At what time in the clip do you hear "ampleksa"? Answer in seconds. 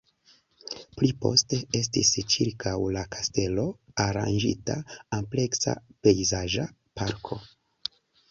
5.19-5.75